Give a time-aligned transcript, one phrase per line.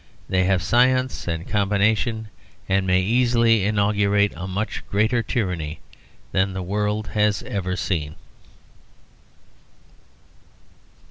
[0.27, 2.29] They have science and combination,
[2.67, 5.79] and may easily inaugurate a much greater tyranny
[6.31, 8.15] than the world has ever seen.